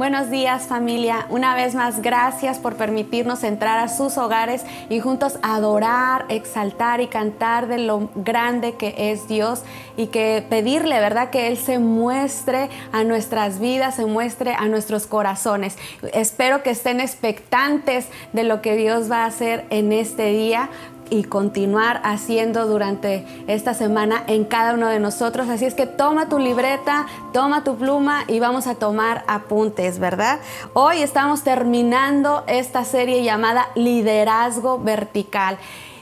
[0.00, 5.38] Buenos días familia, una vez más gracias por permitirnos entrar a sus hogares y juntos
[5.42, 9.62] adorar, exaltar y cantar de lo grande que es Dios
[9.98, 11.28] y que pedirle, ¿verdad?
[11.28, 15.76] Que Él se muestre a nuestras vidas, se muestre a nuestros corazones.
[16.14, 20.70] Espero que estén expectantes de lo que Dios va a hacer en este día
[21.10, 25.48] y continuar haciendo durante esta semana en cada uno de nosotros.
[25.48, 30.38] Así es que toma tu libreta, toma tu pluma y vamos a tomar apuntes, ¿verdad?
[30.72, 35.58] Hoy estamos terminando esta serie llamada Liderazgo Vertical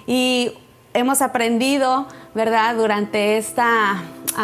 [0.06, 0.52] y
[0.94, 2.76] hemos aprendido, ¿verdad?
[2.76, 4.02] Durante esta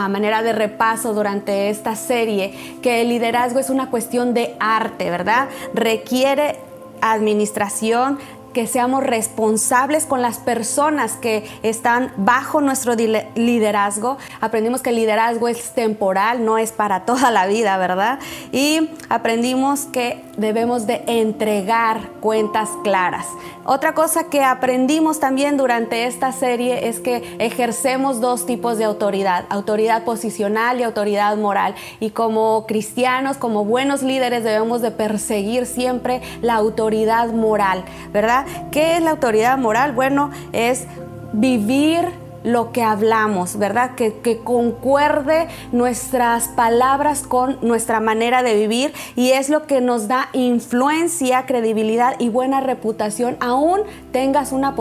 [0.09, 5.49] manera de repaso durante esta serie que el liderazgo es una cuestión de arte, ¿verdad?
[5.73, 6.59] Requiere
[7.01, 8.19] administración,
[8.55, 14.17] que seamos responsables con las personas que están bajo nuestro liderazgo.
[14.41, 18.19] Aprendimos que el liderazgo es temporal, no es para toda la vida, ¿verdad?
[18.53, 23.27] Y aprendimos que debemos de entregar cuentas claras.
[23.67, 29.47] Otra cosa que aprendimos también durante esta serie es que ejercemos dos tipos de autoridad,
[29.49, 31.75] autoridad posicional y autoridad moral.
[31.99, 38.44] Y como cristianos, como buenos líderes, debemos de perseguir siempre la autoridad moral, ¿verdad?
[38.71, 39.93] ¿Qué es la autoridad moral?
[39.93, 40.87] Bueno, es
[41.33, 43.95] vivir lo que hablamos, ¿verdad?
[43.97, 44.15] Que,
[44.45, 51.47] concuerde nuestras palabras con nuestra manera de vivir y es lo que nos da influencia,
[51.47, 53.81] credibilidad y buena reputación, aún
[54.13, 54.75] tengas una,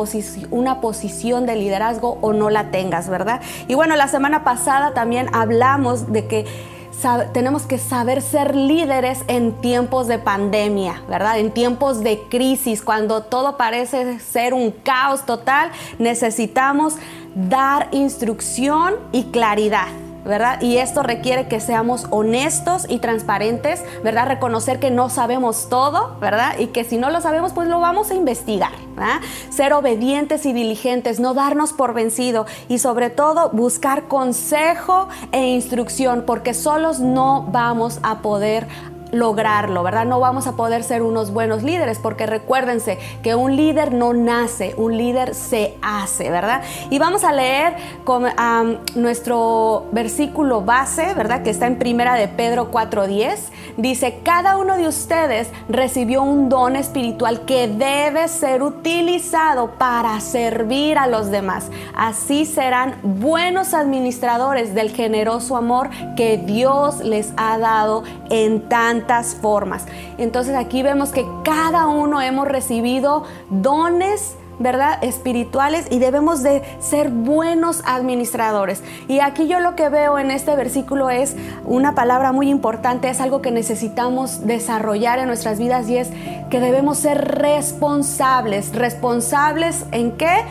[0.51, 3.41] una posición de liderazgo o no la tengas, ¿verdad?
[3.67, 6.45] Y bueno, la semana pasada también hablamos de que
[7.33, 11.39] tenemos que saber ser líderes en tiempos de pandemia, ¿verdad?
[11.39, 16.95] En tiempos de crisis, cuando todo parece ser un caos total, necesitamos
[17.35, 20.02] dar instrucción y claridad.
[20.25, 20.61] ¿Verdad?
[20.61, 24.27] Y esto requiere que seamos honestos y transparentes, ¿verdad?
[24.27, 26.57] Reconocer que no sabemos todo, ¿verdad?
[26.59, 29.19] Y que si no lo sabemos, pues lo vamos a investigar, ¿verdad?
[29.49, 36.23] Ser obedientes y diligentes, no darnos por vencido y sobre todo buscar consejo e instrucción,
[36.25, 38.67] porque solos no vamos a poder
[39.13, 40.05] lograrlo, ¿verdad?
[40.05, 44.73] No vamos a poder ser unos buenos líderes porque recuérdense que un líder no nace,
[44.75, 46.63] un líder se hace, ¿verdad?
[46.89, 48.23] Y vamos a leer con,
[48.95, 51.43] nuestro versículo base, ¿verdad?
[51.43, 53.37] Que está en primera de Pedro 4.10.
[53.77, 60.97] Dice, cada uno de ustedes recibió un don espiritual que debe ser utilizado para servir
[60.97, 61.69] a los demás.
[61.95, 69.02] Así serán buenos administradores del generoso amor que Dios les ha dado en tanto
[69.35, 69.85] formas.
[70.17, 75.03] Entonces aquí vemos que cada uno hemos recibido dones ¿verdad?
[75.03, 78.83] Espirituales y debemos de ser buenos administradores.
[79.07, 83.21] Y aquí yo lo que veo en este versículo es una palabra muy importante, es
[83.21, 86.09] algo que necesitamos desarrollar en nuestras vidas y es
[86.49, 88.73] que debemos ser responsables.
[88.73, 90.43] ¿Responsables en qué?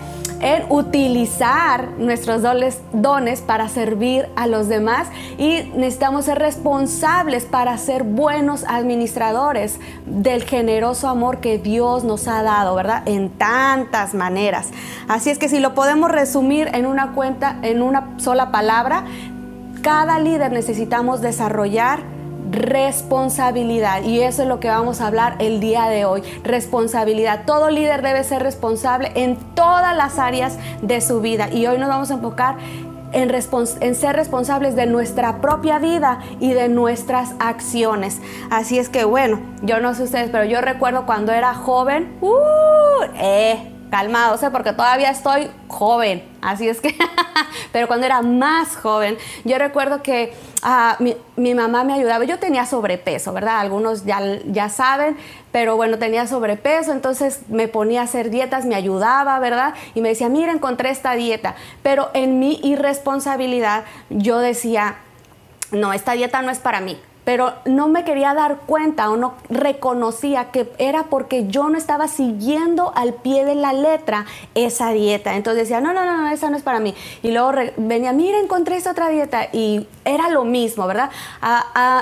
[0.43, 5.09] en utilizar nuestros dones para servir a los demás
[5.39, 12.43] y necesitamos ser responsables para ser buenos administradores del generoso amor que Dios nos ha
[12.43, 13.03] dado, ¿verdad?
[13.07, 13.31] En
[14.15, 14.71] maneras.
[15.09, 19.05] Así es que si lo podemos resumir en una cuenta, en una sola palabra,
[19.83, 22.01] cada líder necesitamos desarrollar
[22.51, 24.03] responsabilidad.
[24.03, 26.23] Y eso es lo que vamos a hablar el día de hoy.
[26.45, 27.45] Responsabilidad.
[27.47, 31.49] Todo líder debe ser responsable en todas las áreas de su vida.
[31.51, 32.57] Y hoy nos vamos a enfocar
[33.13, 33.31] en,
[33.81, 38.21] en, ser responsables de nuestra propia vida y de nuestras acciones.
[38.51, 43.05] Así es que bueno, yo no sé ustedes, pero yo recuerdo cuando era joven, uh,
[43.17, 46.97] eh, calmado, sé, porque todavía estoy joven, así es que,
[47.73, 50.33] pero cuando era más joven, yo recuerdo que
[50.63, 50.97] ah,
[51.37, 53.61] mi, mamá me ayudaba, yo tenía sobrepeso, ¿verdad?
[53.61, 55.19] Algunos ya, ya saben,
[55.53, 59.75] pero bueno, tenía sobrepeso, entonces me ponía a hacer dietas, me ayudaba, ¿verdad?
[59.95, 64.97] Y me decía, mira, encontré esta dieta, pero en mi irresponsabilidad yo decía,
[65.71, 69.35] no, esta dieta no es para mí pero no me quería dar cuenta o no
[69.49, 75.37] reconocía que era porque yo no estaba siguiendo al pie de la letra esa dieta.
[75.37, 76.95] Entonces decía, no, no, no, esa no es para mí.
[77.23, 81.11] Y luego venía, mira, encontré esta otra dieta y era lo mismo, ¿verdad?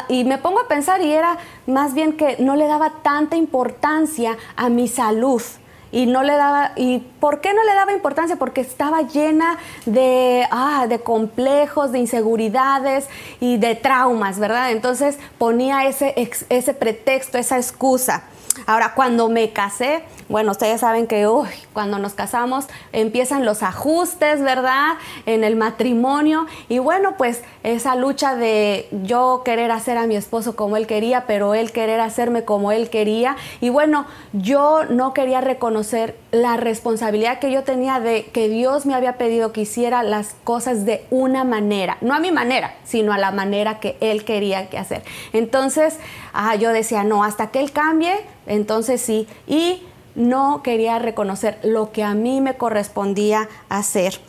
[0.09, 4.37] Y me pongo a pensar y era más bien que no le daba tanta importancia
[4.57, 5.43] a mi salud
[5.93, 10.47] y no le daba y por qué no le daba importancia porque estaba llena de
[10.51, 13.09] ah, de complejos de inseguridades
[13.41, 16.15] y de traumas verdad entonces ponía ese
[16.49, 18.25] ese pretexto esa excusa
[18.67, 24.43] Ahora, cuando me casé, bueno, ustedes saben que uy, cuando nos casamos empiezan los ajustes,
[24.43, 24.95] ¿verdad?
[25.27, 26.47] En el matrimonio.
[26.69, 31.27] Y bueno, pues esa lucha de yo querer hacer a mi esposo como él quería,
[31.27, 33.37] pero él querer hacerme como él quería.
[33.61, 38.95] Y bueno, yo no quería reconocer la responsabilidad que yo tenía de que Dios me
[38.95, 43.19] había pedido que hiciera las cosas de una manera, no a mi manera, sino a
[43.19, 45.03] la manera que él quería que hacer.
[45.33, 45.99] Entonces,
[46.33, 48.15] ah, yo decía, no, hasta que él cambie,
[48.47, 49.27] entonces sí.
[49.47, 49.83] Y
[50.15, 54.21] no quería reconocer lo que a mí me correspondía hacer.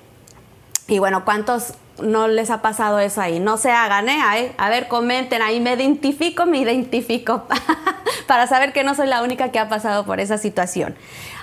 [0.87, 3.39] Y bueno, ¿cuántos no les ha pasado eso ahí?
[3.39, 4.53] No se hagan, ¿eh?
[4.57, 7.43] A ver, comenten, ahí me identifico, me identifico,
[8.27, 10.95] para saber que no soy la única que ha pasado por esa situación.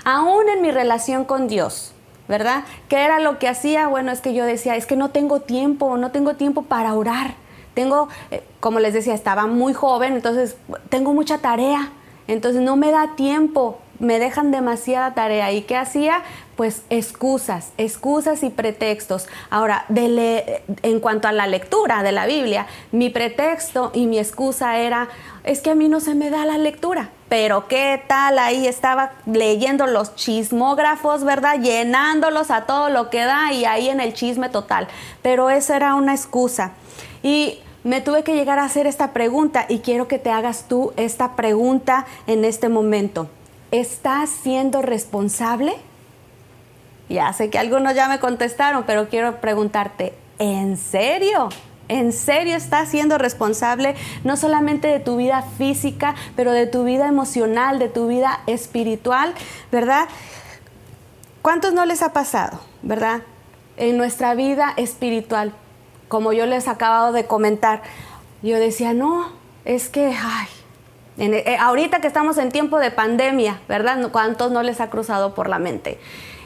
[0.03, 1.93] Aún en mi relación con Dios,
[2.27, 2.63] ¿verdad?
[2.87, 3.87] ¿Qué era lo que hacía?
[3.87, 7.35] Bueno, es que yo decía, es que no tengo tiempo, no tengo tiempo para orar.
[7.73, 10.57] Tengo, eh, como les decía, estaba muy joven, entonces
[10.89, 11.91] tengo mucha tarea,
[12.27, 15.51] entonces no me da tiempo me dejan demasiada tarea.
[15.51, 16.21] ¿Y qué hacía?
[16.55, 19.27] Pues excusas, excusas y pretextos.
[19.49, 25.07] Ahora, en cuanto a la lectura de la Biblia, mi pretexto y mi excusa era,
[25.43, 27.09] es que a mí no se me da la lectura.
[27.29, 31.59] Pero qué tal, ahí estaba leyendo los chismógrafos, ¿verdad?
[31.59, 34.87] Llenándolos a todo lo que da y ahí en el chisme total.
[35.21, 36.71] Pero eso era una excusa.
[37.21, 40.91] Y me tuve que llegar a hacer esta pregunta y quiero que te hagas tú
[40.97, 43.29] esta pregunta en este momento.
[43.71, 45.75] ¿Estás siendo responsable?
[47.09, 51.49] Ya sé que algunos ya me contestaron, pero quiero preguntarte, ¿en serio?
[51.87, 57.07] ¿En serio estás siendo responsable no solamente de tu vida física, pero de tu vida
[57.07, 59.33] emocional, de tu vida espiritual,
[59.71, 60.07] verdad?
[61.41, 63.21] ¿Cuántos no les ha pasado, verdad?
[63.77, 65.51] En nuestra vida espiritual,
[66.09, 67.81] como yo les acabado de comentar,
[68.43, 69.31] yo decía, no,
[69.65, 70.47] es que, ay,
[71.19, 74.09] eh, ahorita que estamos en tiempo de pandemia, ¿verdad?
[74.11, 75.99] ¿Cuántos no les ha cruzado por la mente?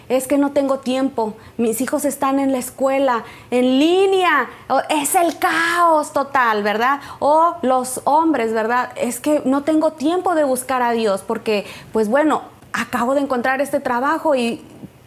[0.09, 4.49] Es que no tengo tiempo, mis hijos están en la escuela, en línea,
[4.89, 6.99] es el caos total, ¿verdad?
[7.19, 8.91] O los hombres, ¿verdad?
[8.97, 12.41] Es que no tengo tiempo de buscar a Dios porque, pues bueno,
[12.73, 14.61] acabo de encontrar este trabajo y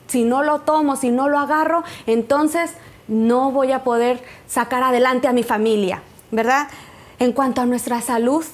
[0.07, 2.73] si no lo tomo, si no lo agarro, entonces
[3.09, 6.69] no voy a poder sacar adelante a mi familia, ¿verdad?
[7.19, 8.45] En cuanto a nuestra salud,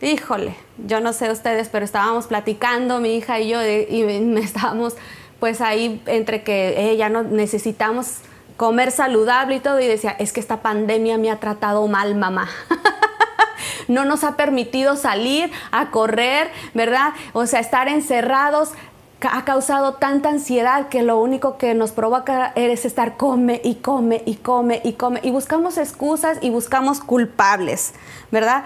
[0.00, 4.02] híjole, yo no sé ustedes, pero estábamos platicando mi hija y yo y
[4.42, 4.96] estábamos
[5.40, 8.18] pues ahí entre que ella no necesitamos
[8.56, 12.48] comer saludable y todo y decía, es que esta pandemia me ha tratado mal, mamá.
[13.88, 17.12] no nos ha permitido salir a correr, ¿verdad?
[17.32, 18.70] O sea, estar encerrados
[19.22, 24.22] ha causado tanta ansiedad que lo único que nos provoca es estar come y come
[24.26, 27.94] y come y come y buscamos excusas y buscamos culpables,
[28.30, 28.64] ¿verdad?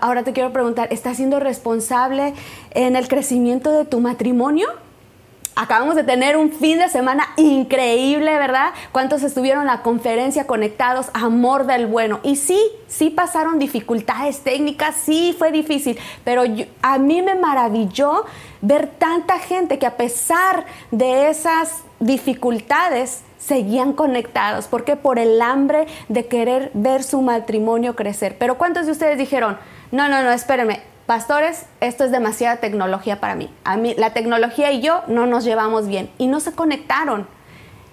[0.00, 2.34] ahora te quiero preguntar, ¿estás siendo responsable
[2.72, 4.68] en el crecimiento de tu matrimonio?
[5.54, 8.72] Acabamos de tener un fin de semana increíble, ¿verdad?
[8.90, 11.10] ¿Cuántos estuvieron en la conferencia conectados?
[11.12, 12.20] Amor del bueno.
[12.22, 12.58] Y sí,
[12.88, 16.44] sí pasaron dificultades técnicas, sí fue difícil, pero
[16.80, 18.24] a mí me maravilló
[18.62, 24.68] ver tanta gente que a pesar de esas dificultades seguían conectados.
[24.68, 28.36] porque Por el hambre de querer ver su matrimonio crecer.
[28.38, 29.58] Pero ¿cuántos de ustedes dijeron,
[29.90, 30.80] no, no, no, espérenme,
[31.12, 33.50] pastores, esto es demasiada tecnología para mí.
[33.64, 37.26] A mí, la tecnología y yo no nos llevamos bien y no se conectaron.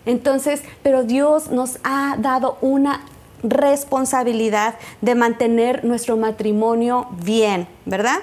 [0.05, 3.01] Entonces, pero Dios nos ha dado una
[3.43, 8.19] responsabilidad de mantener nuestro matrimonio bien, ¿verdad?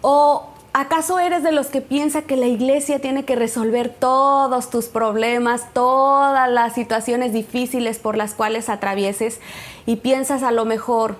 [0.00, 4.86] ¿O acaso eres de los que piensa que la iglesia tiene que resolver todos tus
[4.86, 9.38] problemas, todas las situaciones difíciles por las cuales atravieses
[9.86, 11.14] y piensas a lo mejor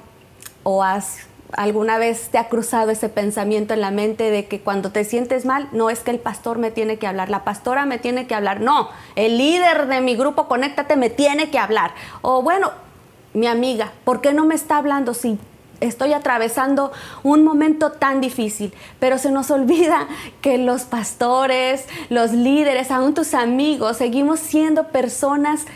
[0.65, 1.19] o has
[1.53, 5.45] ¿Alguna vez te ha cruzado ese pensamiento en la mente de que cuando te sientes
[5.45, 8.35] mal, no es que el pastor me tiene que hablar, la pastora me tiene que
[8.35, 11.93] hablar, no, el líder de mi grupo Conéctate me tiene que hablar?
[12.23, 12.73] O bueno,
[13.33, 15.39] mi amiga, ¿por qué no me está hablando si
[15.81, 20.09] estoy atravesando un momento tan difícil, pero se nos olvida
[20.41, 25.67] que los pastores, los líderes, aún tus amigos, seguimos siendo personas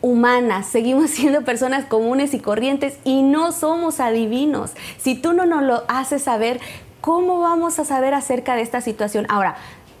[0.00, 4.72] humanas, seguimos siendo personas comunes y corrientes y no somos adivinos.
[4.98, 6.60] Si tú no nos lo haces saber,
[7.00, 9.26] ¿cómo vamos a saber acerca de esta situación?
[9.28, 9.56] Ahora,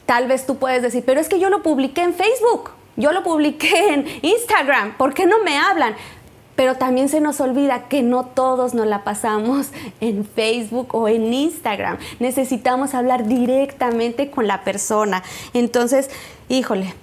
[0.06, 3.22] tal vez tú puedes decir, pero es que yo lo publiqué en Facebook, yo lo
[3.22, 5.94] publiqué en Instagram, ¿por qué no me hablan?
[6.56, 9.68] Pero también se nos olvida que no todos nos la pasamos
[10.00, 11.98] en Facebook o en Instagram.
[12.18, 15.22] Necesitamos hablar directamente con la persona.
[15.54, 16.10] Entonces,
[16.48, 16.94] híjole,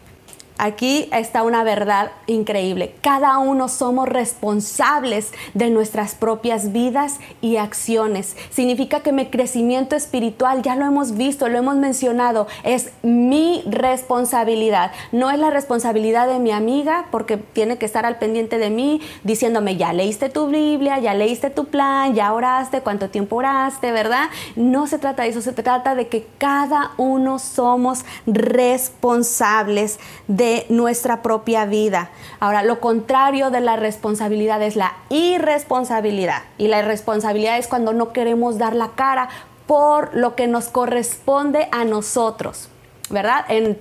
[0.57, 2.95] Aquí está una verdad increíble.
[3.01, 8.37] Cada uno somos responsables de nuestras propias vidas y acciones.
[8.51, 14.91] Significa que mi crecimiento espiritual, ya lo hemos visto, lo hemos mencionado, es mi responsabilidad.
[15.11, 19.01] No es la responsabilidad de mi amiga porque tiene que estar al pendiente de mí
[19.23, 24.29] diciéndome, ya leíste tu Biblia, ya leíste tu plan, ya oraste, cuánto tiempo oraste, ¿verdad?
[24.55, 31.21] No se trata de eso, se trata de que cada uno somos responsables de nuestra
[31.21, 32.09] propia vida.
[32.39, 36.43] Ahora, lo contrario de la responsabilidad es la irresponsabilidad.
[36.57, 39.29] Y la irresponsabilidad es cuando no queremos dar la cara
[39.67, 42.69] por lo que nos corresponde a nosotros,
[43.09, 43.45] ¿verdad?
[43.49, 43.77] En,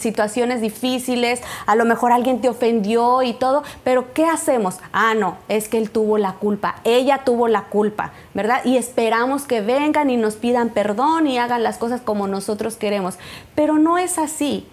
[0.00, 4.76] situaciones difíciles, a lo mejor alguien te ofendió y todo, pero ¿qué hacemos?
[4.92, 8.62] Ah, no, es que él tuvo la culpa, ella tuvo la culpa, ¿verdad?
[8.66, 13.14] Y esperamos que vengan y nos pidan perdón y hagan las cosas como nosotros queremos,
[13.54, 14.68] pero no es así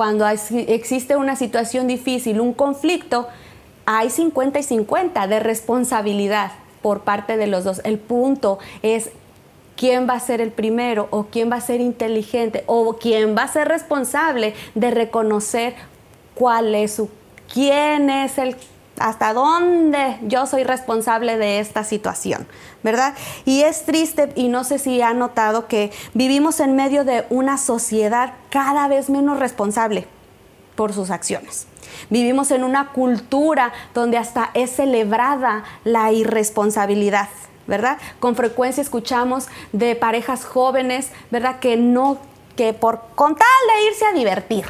[0.00, 3.28] cuando existe una situación difícil, un conflicto,
[3.84, 7.82] hay 50 y 50 de responsabilidad por parte de los dos.
[7.84, 9.10] El punto es
[9.76, 13.42] quién va a ser el primero o quién va a ser inteligente o quién va
[13.42, 15.74] a ser responsable de reconocer
[16.34, 17.10] cuál es su,
[17.52, 18.56] quién es el
[19.00, 22.46] hasta dónde yo soy responsable de esta situación,
[22.82, 23.14] ¿verdad?
[23.44, 27.56] Y es triste y no sé si ha notado que vivimos en medio de una
[27.56, 30.06] sociedad cada vez menos responsable
[30.76, 31.66] por sus acciones.
[32.10, 37.28] Vivimos en una cultura donde hasta es celebrada la irresponsabilidad.
[37.66, 37.98] ¿verdad?
[38.18, 41.60] Con frecuencia escuchamos de parejas jóvenes, ¿verdad?
[41.60, 42.18] Que no
[42.56, 44.64] que por con tal de irse a divertir,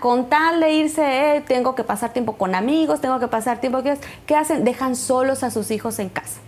[0.00, 3.82] con tal de irse, eh, tengo que pasar tiempo con amigos, tengo que pasar tiempo,
[4.26, 4.64] ¿qué hacen?
[4.64, 6.40] Dejan solos a sus hijos en casa.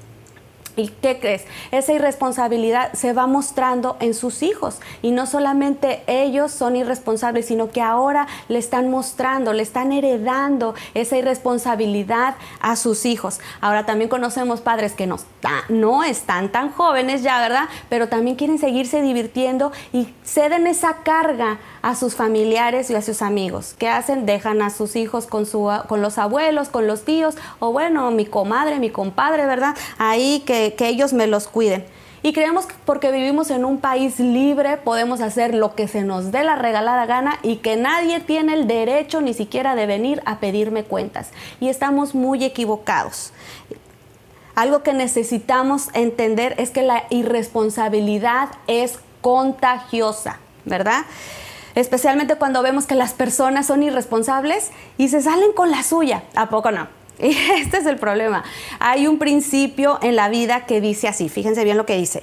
[0.77, 1.45] ¿Y qué crees?
[1.71, 7.71] Esa irresponsabilidad se va mostrando en sus hijos y no solamente ellos son irresponsables, sino
[7.71, 13.41] que ahora le están mostrando, le están heredando esa irresponsabilidad a sus hijos.
[13.61, 15.17] Ahora también conocemos padres que no,
[15.71, 17.69] no están tan jóvenes ya, ¿verdad?
[17.89, 23.23] Pero también quieren seguirse divirtiendo y ceden esa carga a sus familiares y a sus
[23.23, 23.75] amigos.
[23.79, 24.27] ¿Qué hacen?
[24.27, 28.27] Dejan a sus hijos con, su, con los abuelos, con los tíos, o bueno, mi
[28.27, 29.77] comadre, mi compadre, ¿verdad?
[29.99, 31.85] Ahí que, que ellos me los cuiden.
[32.23, 36.33] Y creemos que porque vivimos en un país libre podemos hacer lo que se nos
[36.33, 40.41] dé la regalada gana y que nadie tiene el derecho ni siquiera de venir a
[40.41, 41.31] pedirme cuentas.
[41.61, 43.33] Y estamos muy equivocados.
[44.55, 51.05] Algo que necesitamos entender es que la irresponsabilidad es contagiosa, ¿verdad?
[51.77, 56.25] especialmente cuando vemos que las personas son irresponsables y se salen con la suya.
[56.35, 56.89] ¿A poco no?
[57.23, 58.45] Y este es el problema.
[58.79, 62.23] Hay un principio en la vida que dice así, fíjense bien lo que dice,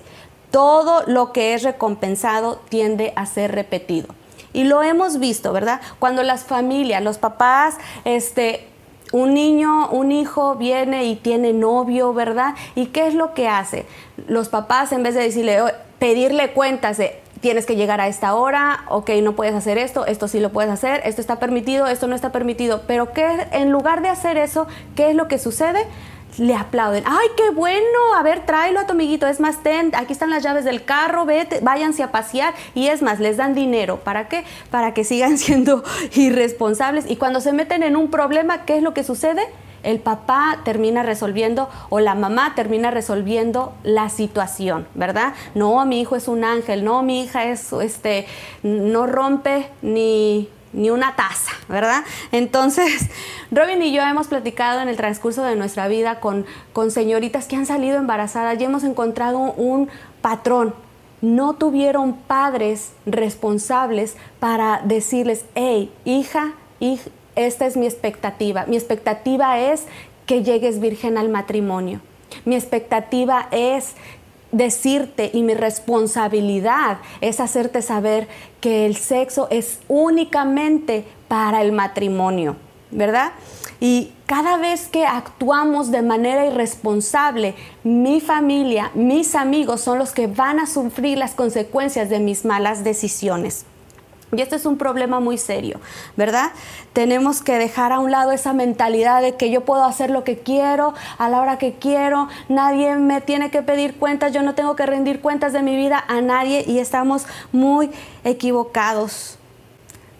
[0.52, 4.08] todo lo que es recompensado tiende a ser repetido.
[4.54, 5.82] Y lo hemos visto, ¿verdad?
[5.98, 8.68] Cuando las familias, los papás, este,
[9.12, 12.54] un niño, un hijo viene y tiene novio, ¿verdad?
[12.76, 13.88] ¿Y qué es lo que hace?
[14.28, 15.60] Los papás, en vez de decirle,
[15.98, 20.30] pedirle cuentas de, tienes que llegar a esta hora, ok, no puedes hacer esto, esto
[20.30, 24.02] sí lo puedes hacer, esto está permitido, esto no está permitido, pero que en lugar
[24.02, 25.86] de hacer eso, ¿qué es lo que sucede?
[26.38, 27.04] Le aplauden.
[27.06, 28.16] ¡Ay, qué bueno!
[28.16, 29.28] A ver, tráelo a tu amiguito.
[29.28, 32.56] Es más, ten, aquí están las llaves del carro, vete, váyanse a pasear.
[32.74, 34.00] Y es más, les dan dinero.
[34.00, 34.44] ¿Para qué?
[34.72, 35.84] Para que sigan siendo
[36.16, 37.06] irresponsables.
[37.08, 39.44] Y cuando se meten en un problema, ¿qué es lo que sucede?
[39.84, 45.34] El papá termina resolviendo o la mamá termina resolviendo la situación, ¿verdad?
[45.54, 48.26] No, mi hijo es un ángel, no, mi hija es, este,
[48.64, 52.04] no rompe ni, ni una taza, ¿verdad?
[52.32, 53.10] Entonces,
[53.52, 57.56] Robin y yo hemos platicado en el transcurso de nuestra vida con, con señoritas que
[57.56, 59.90] han salido embarazadas y hemos encontrado un
[60.22, 60.74] patrón.
[61.22, 68.66] No tuvieron padres responsables para decirles, hey, hija, hija esta es mi expectativa.
[68.68, 69.86] Mi expectativa es
[70.26, 72.00] que llegues virgen al matrimonio.
[72.46, 73.96] Mi expectativa es
[74.52, 78.28] decirte y mi responsabilidad es hacerte saber
[78.62, 82.56] que el sexo es únicamente para el matrimonio,
[82.92, 83.32] ¿verdad?
[83.80, 90.28] Y cada vez que actuamos de manera irresponsable, mi familia, mis amigos son los que
[90.28, 93.66] van a sufrir las consecuencias de mis malas decisiones.
[94.34, 95.80] Y este es un problema muy serio,
[96.18, 96.52] ¿verdad?
[96.94, 100.40] Tenemos que dejar a un lado esa mentalidad de que yo puedo hacer lo que
[100.40, 104.76] quiero a la hora que quiero, nadie me tiene que pedir cuentas, yo no tengo
[104.76, 107.92] que rendir cuentas de mi vida a nadie y estamos muy
[108.24, 109.38] equivocados.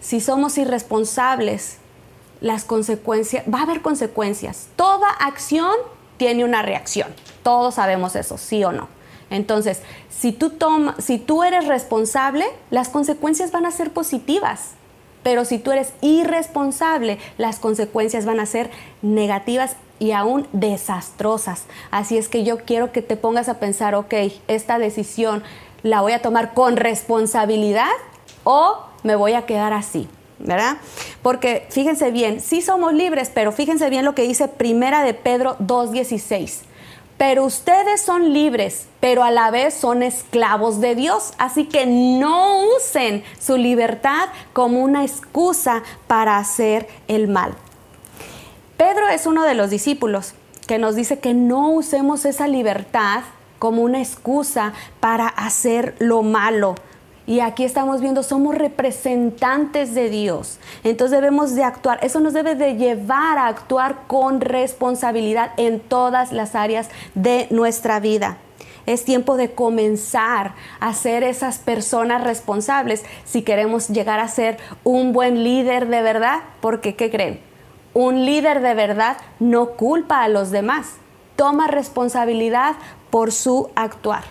[0.00, 1.78] Si somos irresponsables,
[2.40, 4.68] las consecuencias, va a haber consecuencias.
[4.76, 5.74] Toda acción
[6.18, 7.08] tiene una reacción.
[7.42, 8.88] Todos sabemos eso, sí o no.
[9.34, 10.52] Entonces, si tú,
[10.98, 14.70] si tú eres responsable, las consecuencias van a ser positivas.
[15.24, 18.70] Pero si tú eres irresponsable, las consecuencias van a ser
[19.02, 21.64] negativas y aún desastrosas.
[21.90, 24.14] Así es que yo quiero que te pongas a pensar, ok,
[24.46, 25.42] esta decisión
[25.82, 27.90] la voy a tomar con responsabilidad
[28.44, 30.08] o me voy a quedar así.
[30.38, 30.76] ¿verdad?
[31.22, 35.56] Porque fíjense bien, sí somos libres, pero fíjense bien lo que dice Primera de Pedro
[35.58, 36.64] 2.16.
[37.16, 41.32] Pero ustedes son libres, pero a la vez son esclavos de Dios.
[41.38, 47.54] Así que no usen su libertad como una excusa para hacer el mal.
[48.76, 50.34] Pedro es uno de los discípulos
[50.66, 53.22] que nos dice que no usemos esa libertad
[53.58, 56.74] como una excusa para hacer lo malo.
[57.26, 60.58] Y aquí estamos viendo, somos representantes de Dios.
[60.82, 61.98] Entonces debemos de actuar.
[62.02, 67.98] Eso nos debe de llevar a actuar con responsabilidad en todas las áreas de nuestra
[67.98, 68.36] vida.
[68.84, 75.14] Es tiempo de comenzar a ser esas personas responsables si queremos llegar a ser un
[75.14, 76.40] buen líder de verdad.
[76.60, 77.40] Porque, ¿qué creen?
[77.94, 80.96] Un líder de verdad no culpa a los demás.
[81.36, 82.74] Toma responsabilidad
[83.08, 84.24] por su actuar.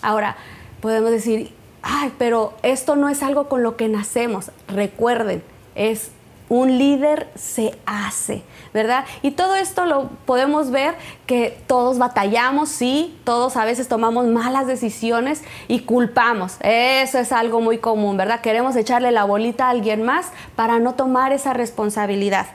[0.00, 0.36] Ahora,
[0.80, 4.50] podemos decir, ay, pero esto no es algo con lo que nacemos.
[4.68, 5.42] Recuerden,
[5.74, 6.10] es
[6.50, 8.42] un líder se hace,
[8.74, 9.04] ¿verdad?
[9.22, 14.66] Y todo esto lo podemos ver que todos batallamos, sí, todos a veces tomamos malas
[14.66, 16.56] decisiones y culpamos.
[16.60, 18.40] Eso es algo muy común, ¿verdad?
[18.40, 22.48] Queremos echarle la bolita a alguien más para no tomar esa responsabilidad.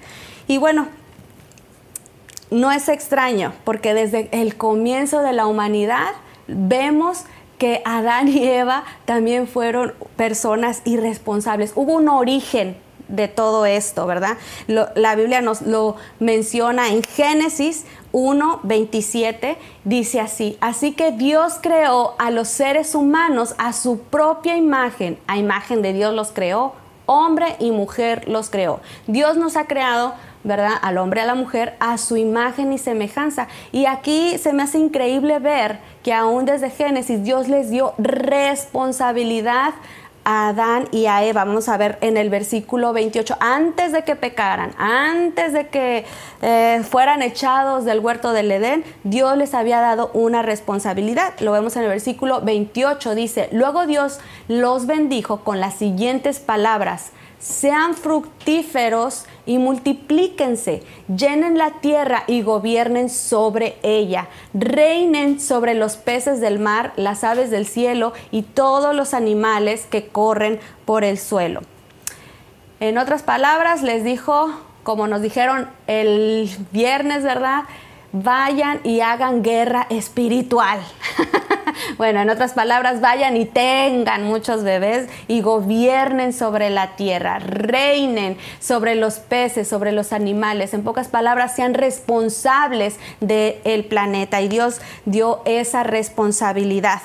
[0.46, 0.88] Y bueno,
[2.52, 6.12] no es extraño, porque desde el comienzo de la humanidad
[6.48, 7.24] vemos
[7.58, 11.74] que Adán y Eva también fueron personas irresponsables.
[11.76, 14.38] Hubo un origen de todo esto, ¿verdad?
[14.68, 22.16] la Biblia nos lo menciona en Génesis 1, 27, dice así, así que Dios creó
[22.18, 26.74] a los seres humanos a su propia imagen, a imagen de Dios los creó,
[27.06, 28.80] hombre y mujer los creó.
[29.06, 30.14] Dios nos ha creado
[30.46, 30.74] ¿verdad?
[30.82, 33.48] Al hombre a la mujer a su imagen y semejanza.
[33.72, 39.74] Y aquí se me hace increíble ver que aún desde Génesis Dios les dio responsabilidad
[40.24, 41.46] a Adán y a Eva.
[41.46, 46.06] Vamos a ver en el versículo 28, antes de que pecaran, antes de que
[46.42, 51.34] eh, fueran echados del huerto del Edén, Dios les había dado una responsabilidad.
[51.40, 57.12] Lo vemos en el versículo 28, dice, luego Dios los bendijo con las siguientes palabras
[57.46, 60.82] sean fructíferos y multiplíquense,
[61.16, 67.52] llenen la tierra y gobiernen sobre ella, reinen sobre los peces del mar, las aves
[67.52, 71.62] del cielo y todos los animales que corren por el suelo.
[72.80, 74.50] En otras palabras, les dijo,
[74.82, 77.66] como nos dijeron el viernes, ¿verdad?
[78.12, 80.80] Vayan y hagan guerra espiritual.
[81.98, 88.38] bueno, en otras palabras, vayan y tengan muchos bebés y gobiernen sobre la tierra, reinen
[88.60, 90.74] sobre los peces, sobre los animales.
[90.74, 94.42] En pocas palabras, sean responsables del planeta.
[94.42, 97.02] Y Dios dio esa responsabilidad.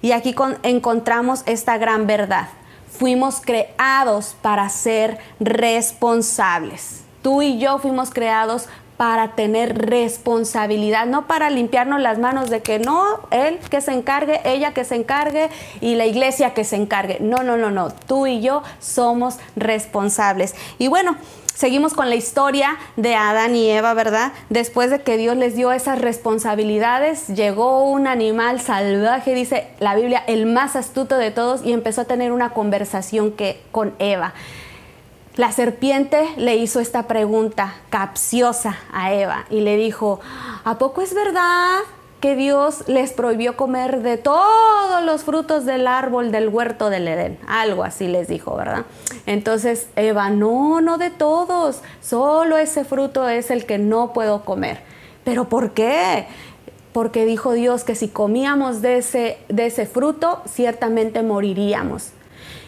[0.00, 2.48] Y aquí encontramos esta gran verdad.
[2.88, 7.02] Fuimos creados para ser responsables.
[7.22, 12.78] Tú y yo fuimos creados para tener responsabilidad, no para limpiarnos las manos de que
[12.78, 17.18] no, él que se encargue, ella que se encargue y la iglesia que se encargue.
[17.20, 20.54] No, no, no, no, tú y yo somos responsables.
[20.78, 21.16] Y bueno,
[21.54, 24.32] seguimos con la historia de Adán y Eva, ¿verdad?
[24.48, 30.22] Después de que Dios les dio esas responsabilidades, llegó un animal salvaje, dice la Biblia,
[30.26, 34.34] el más astuto de todos y empezó a tener una conversación que, con Eva.
[35.36, 40.20] La serpiente le hizo esta pregunta capciosa a Eva y le dijo,
[40.62, 41.80] ¿a poco es verdad
[42.20, 47.36] que Dios les prohibió comer de todos los frutos del árbol del huerto del Edén?
[47.48, 48.84] Algo así les dijo, ¿verdad?
[49.26, 54.82] Entonces Eva, no, no de todos, solo ese fruto es el que no puedo comer.
[55.24, 56.26] ¿Pero por qué?
[56.92, 62.12] Porque dijo Dios que si comíamos de ese, de ese fruto, ciertamente moriríamos.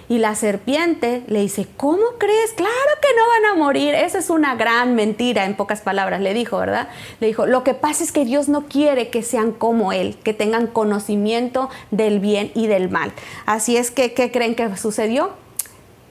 [0.09, 2.53] Y la serpiente le dice, ¿cómo crees?
[2.53, 3.95] Claro que no van a morir.
[3.95, 6.89] Esa es una gran mentira, en pocas palabras, le dijo, ¿verdad?
[7.19, 10.33] Le dijo, lo que pasa es que Dios no quiere que sean como Él, que
[10.33, 13.13] tengan conocimiento del bien y del mal.
[13.47, 15.31] Así es que, ¿qué creen que sucedió?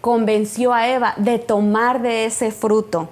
[0.02, 3.10] Convenció a Eva de tomar de ese fruto.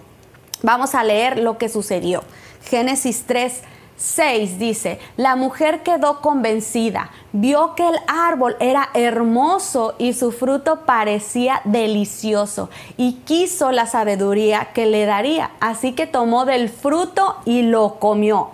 [0.63, 2.23] Vamos a leer lo que sucedió.
[2.65, 3.61] Génesis 3,
[4.03, 10.81] 6 dice, la mujer quedó convencida, vio que el árbol era hermoso y su fruto
[10.81, 17.61] parecía delicioso y quiso la sabiduría que le daría, así que tomó del fruto y
[17.61, 18.49] lo comió.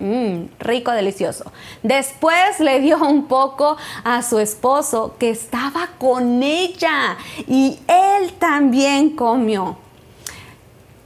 [0.00, 1.50] Mmm, rico, delicioso.
[1.82, 9.16] Después le dio un poco a su esposo que estaba con ella y él también
[9.16, 9.78] comió.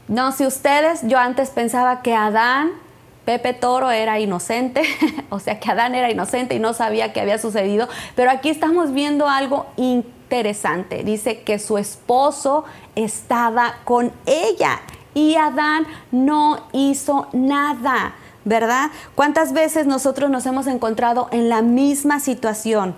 [0.08, 2.81] No sé ustedes, yo antes pensaba que Adán,
[3.24, 4.82] Pepe Toro era inocente,
[5.30, 8.92] o sea que Adán era inocente y no sabía qué había sucedido, pero aquí estamos
[8.92, 11.04] viendo algo interesante.
[11.04, 12.64] Dice que su esposo
[12.96, 14.80] estaba con ella
[15.14, 18.14] y Adán no hizo nada.
[18.44, 18.90] ¿verdad?
[19.14, 22.96] ¿Cuántas veces nosotros nos hemos encontrado en la misma situación?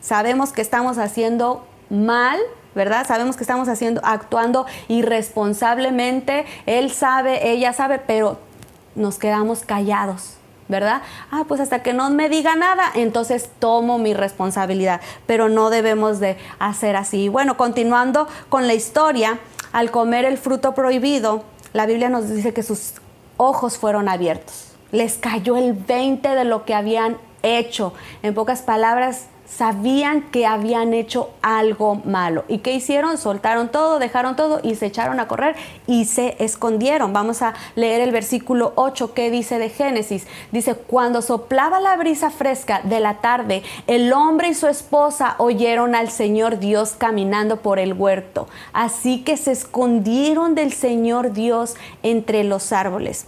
[0.00, 2.38] Sabemos que estamos haciendo mal,
[2.74, 3.06] ¿verdad?
[3.06, 6.44] Sabemos que estamos haciendo, actuando irresponsablemente.
[6.66, 8.38] Él sabe, ella sabe, pero
[8.94, 10.34] nos quedamos callados.
[10.66, 11.02] ¿Verdad?
[11.30, 16.20] Ah, pues hasta que no me diga nada, entonces tomo mi responsabilidad, pero no debemos
[16.20, 17.28] de hacer así.
[17.28, 19.38] Bueno, continuando con la historia,
[19.72, 22.94] al comer el fruto prohibido, la Biblia nos dice que sus
[23.36, 27.92] ojos fueron abiertos les cayó el 20 de lo que habían hecho.
[28.22, 32.44] En pocas palabras, sabían que habían hecho algo malo.
[32.48, 33.18] ¿Y qué hicieron?
[33.18, 35.54] Soltaron todo, dejaron todo y se echaron a correr
[35.86, 37.12] y se escondieron.
[37.12, 40.26] Vamos a leer el versículo 8 que dice de Génesis.
[40.50, 45.94] Dice, cuando soplaba la brisa fresca de la tarde, el hombre y su esposa oyeron
[45.94, 48.48] al Señor Dios caminando por el huerto.
[48.72, 53.26] Así que se escondieron del Señor Dios entre los árboles.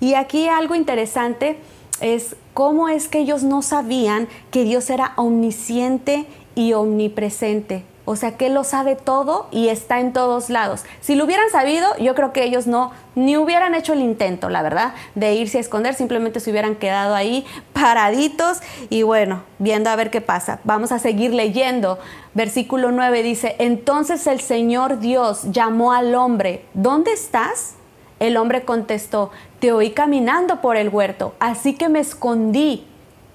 [0.00, 1.58] Y aquí algo interesante
[2.00, 7.84] es cómo es que ellos no sabían que Dios era omnisciente y omnipresente.
[8.04, 10.82] O sea, que Él lo sabe todo y está en todos lados.
[11.00, 14.62] Si lo hubieran sabido, yo creo que ellos no, ni hubieran hecho el intento, la
[14.62, 18.58] verdad, de irse a esconder, simplemente se hubieran quedado ahí paraditos
[18.90, 20.58] y bueno, viendo a ver qué pasa.
[20.64, 22.00] Vamos a seguir leyendo.
[22.34, 27.77] Versículo 9 dice, entonces el Señor Dios llamó al hombre, ¿dónde estás?
[28.20, 32.86] El hombre contestó, te oí caminando por el huerto, así que me escondí.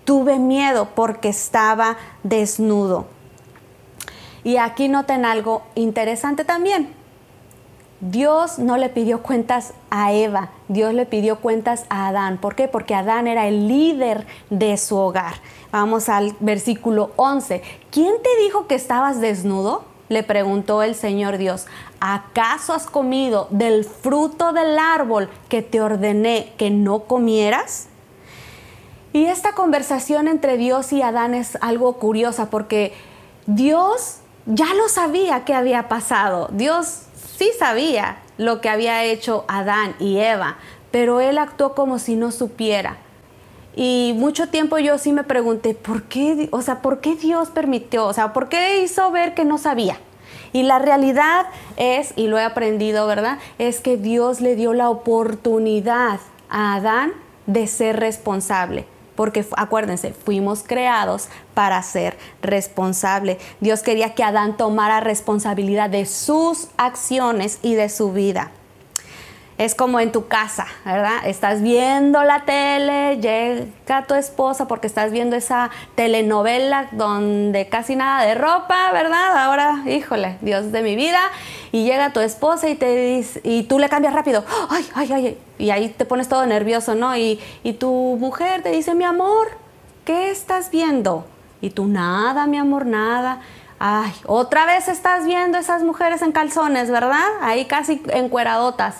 [0.04, 3.06] Tuve miedo porque estaba desnudo.
[4.43, 6.93] Y aquí noten algo interesante también.
[8.02, 12.38] Dios no le pidió cuentas a Eva, Dios le pidió cuentas a Adán.
[12.38, 12.67] ¿Por qué?
[12.67, 15.36] Porque Adán era el líder de su hogar.
[15.72, 17.62] Vamos al versículo 11.
[17.91, 19.86] ¿Quién te dijo que estabas desnudo?
[20.10, 21.65] le preguntó el Señor Dios,
[22.06, 27.88] ¿acaso has comido del fruto del árbol que te ordené que no comieras?
[29.13, 32.92] Y esta conversación entre Dios y Adán es algo curiosa porque
[33.46, 36.50] Dios ya lo sabía que había pasado.
[36.52, 37.04] Dios
[37.38, 40.58] sí sabía lo que había hecho Adán y Eva,
[40.92, 42.98] pero él actuó como si no supiera.
[43.78, 46.50] Y mucho tiempo yo sí me pregunté, ¿por qué?
[46.52, 48.08] O sea, ¿por qué Dios permitió?
[48.08, 49.98] O sea, ¿por qué hizo ver que no sabía?
[50.54, 53.39] Y la realidad es, y lo he aprendido, ¿verdad?
[53.58, 57.12] Es que Dios le dio la oportunidad a Adán
[57.48, 58.86] de ser responsable.
[59.16, 63.38] Porque acuérdense, fuimos creados para ser responsable.
[63.60, 68.52] Dios quería que Adán tomara responsabilidad de sus acciones y de su vida
[69.63, 71.26] es como en tu casa, ¿verdad?
[71.26, 78.26] Estás viendo la tele, llega tu esposa porque estás viendo esa telenovela donde casi nada
[78.26, 79.38] de ropa, ¿verdad?
[79.38, 81.19] Ahora, híjole, Dios de mi vida,
[81.71, 85.38] y llega tu esposa y te dice, y tú le cambias rápido, ay, ay, ay,
[85.58, 87.15] y ahí te pones todo nervioso, ¿no?
[87.15, 89.47] Y, y tu mujer te dice, mi amor,
[90.04, 91.26] ¿qué estás viendo?
[91.62, 93.39] Y tú, nada, mi amor, nada.
[93.80, 97.30] Ay, otra vez estás viendo esas mujeres en calzones, ¿verdad?
[97.41, 98.95] Ahí casi encueradotas.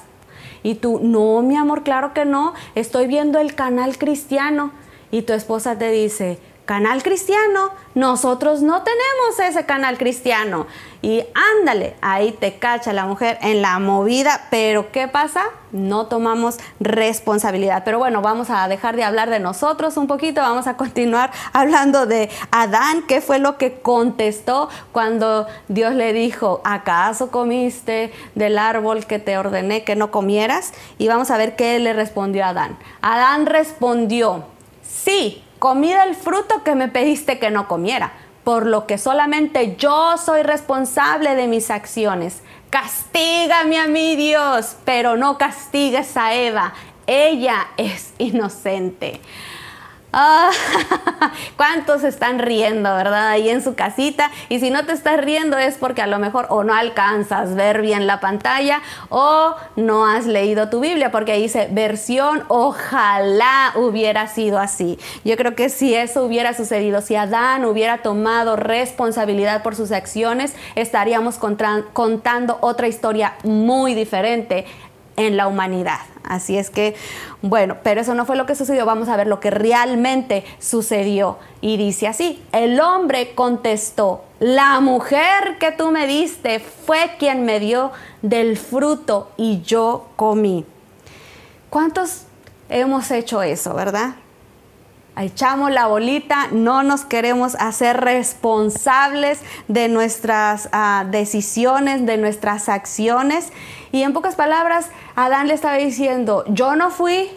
[0.64, 4.72] Y tú, no, mi amor, claro que no, estoy viendo el canal cristiano.
[5.12, 10.66] Y tu esposa te dice, canal cristiano, nosotros no tenemos ese canal cristiano.
[11.02, 11.26] Y
[11.60, 15.44] ándale, ahí te cacha la mujer en la movida, pero ¿qué pasa?
[15.74, 17.84] No tomamos responsabilidad.
[17.84, 22.06] Pero bueno, vamos a dejar de hablar de nosotros un poquito, vamos a continuar hablando
[22.06, 29.06] de Adán, qué fue lo que contestó cuando Dios le dijo, ¿acaso comiste del árbol
[29.06, 30.72] que te ordené que no comieras?
[30.98, 32.78] Y vamos a ver qué le respondió Adán.
[33.02, 34.46] Adán respondió,
[34.82, 38.12] sí comí del fruto que me pediste que no comiera,
[38.44, 42.42] por lo que solamente yo soy responsable de mis acciones.
[42.70, 46.74] Castígame a mi Dios, pero no castigues a Eva.
[47.08, 49.22] Ella es inocente.
[50.16, 50.52] Ah,
[51.58, 53.30] ¿Cuántos están riendo, verdad?
[53.30, 54.30] Ahí en su casita.
[54.48, 57.82] Y si no te estás riendo es porque a lo mejor o no alcanzas ver
[57.82, 64.60] bien la pantalla o no has leído tu Biblia, porque dice versión, ojalá hubiera sido
[64.60, 65.00] así.
[65.26, 70.54] Yo creo que si eso hubiera sucedido, si Adán hubiera tomado responsabilidad por sus acciones,
[70.76, 74.66] estaríamos contando otra historia muy diferente
[75.18, 76.13] en la humanidad.
[76.34, 76.96] Así es que,
[77.42, 78.86] bueno, pero eso no fue lo que sucedió.
[78.86, 81.38] Vamos a ver lo que realmente sucedió.
[81.62, 87.60] Y dice así, el hombre contestó, la mujer que tú me diste fue quien me
[87.60, 87.92] dio
[88.22, 90.66] del fruto y yo comí.
[91.70, 92.24] ¿Cuántos
[92.70, 94.16] hemos hecho eso, verdad?
[95.18, 103.52] echamos la bolita, no nos queremos hacer responsables de nuestras ah, decisiones, de nuestras acciones.
[103.94, 107.30] Y en pocas palabras, Adán le estaba diciendo, yo no fui,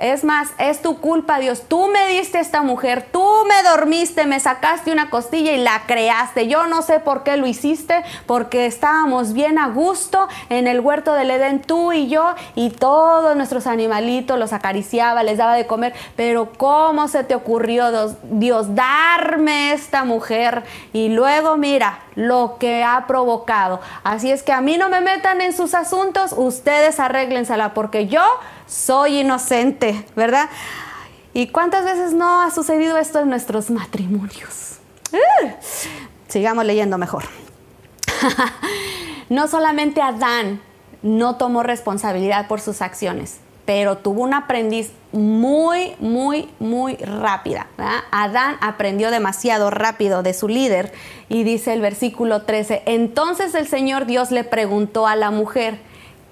[0.00, 1.64] es más, es tu culpa, Dios.
[1.68, 6.48] Tú me diste esta mujer, tú me dormiste, me sacaste una costilla y la creaste.
[6.48, 11.12] Yo no sé por qué lo hiciste, porque estábamos bien a gusto en el huerto
[11.12, 15.92] del Edén, tú y yo, y todos nuestros animalitos los acariciaba, les daba de comer.
[16.16, 20.64] Pero ¿cómo se te ocurrió, Dios, darme esta mujer?
[20.94, 23.80] Y luego, mira, lo que ha provocado.
[24.02, 28.22] Así es que a mí no me metan en sus asuntos, ustedes arréglensela, porque yo
[28.70, 30.48] soy inocente, ¿verdad?
[31.34, 34.78] ¿Y cuántas veces no ha sucedido esto en nuestros matrimonios?
[35.12, 35.48] ¡Uh!
[36.28, 37.24] sigamos leyendo mejor.
[39.28, 40.60] no solamente Adán
[41.02, 47.66] no tomó responsabilidad por sus acciones, pero tuvo un aprendiz muy, muy, muy rápida.
[48.12, 50.92] Adán aprendió demasiado rápido de su líder
[51.28, 55.80] y dice el versículo 13, entonces el Señor Dios le preguntó a la mujer,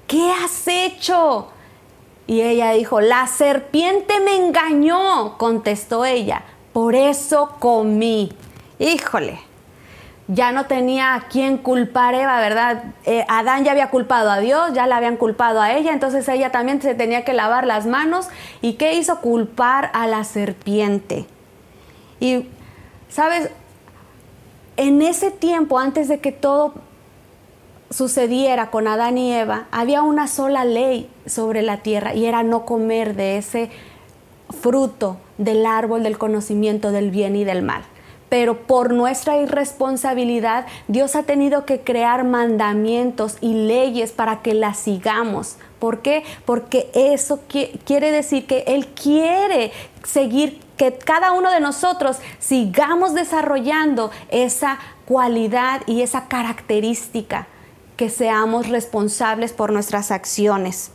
[0.07, 1.51] ¿qué has hecho?
[2.29, 6.43] Y ella dijo, la serpiente me engañó, contestó ella,
[6.75, 8.31] por eso comí.
[8.79, 9.41] Híjole,
[10.27, 12.85] ya no tenía a quién culpar Eva, ¿verdad?
[13.07, 16.53] Eh, Adán ya había culpado a Dios, ya la habían culpado a ella, entonces ella
[16.53, 18.29] también se tenía que lavar las manos.
[18.61, 19.23] ¿Y qué hizo?
[19.23, 21.27] Culpar a la serpiente.
[22.21, 22.47] Y,
[23.09, 23.49] ¿sabes?
[24.77, 26.75] En ese tiempo, antes de que todo
[27.91, 32.65] sucediera con Adán y Eva, había una sola ley sobre la tierra y era no
[32.65, 33.71] comer de ese
[34.61, 37.83] fruto del árbol del conocimiento del bien y del mal.
[38.29, 44.77] Pero por nuestra irresponsabilidad, Dios ha tenido que crear mandamientos y leyes para que las
[44.77, 45.57] sigamos.
[45.79, 46.25] ¿Por qué?
[46.45, 49.73] Porque eso quiere decir que Él quiere
[50.05, 57.47] seguir, que cada uno de nosotros sigamos desarrollando esa cualidad y esa característica
[57.99, 60.93] que seamos responsables por nuestras acciones.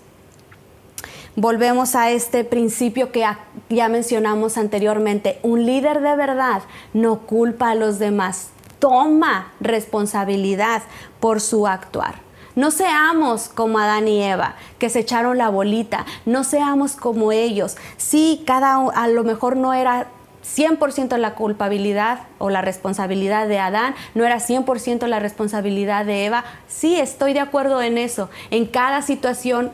[1.36, 3.28] Volvemos a este principio que
[3.70, 5.38] ya mencionamos anteriormente.
[5.44, 6.64] Un líder de verdad
[6.94, 10.82] no culpa a los demás, toma responsabilidad
[11.20, 12.16] por su actuar.
[12.56, 16.06] No seamos como Adán y Eva, que se echaron la bolita.
[16.26, 17.76] No seamos como ellos.
[17.98, 20.08] Sí, cada a lo mejor no era
[20.44, 26.44] 100% la culpabilidad o la responsabilidad de Adán, no era 100% la responsabilidad de Eva.
[26.68, 28.30] Sí, estoy de acuerdo en eso.
[28.52, 29.72] En cada situación